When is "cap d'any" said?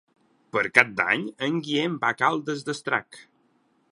0.77-1.25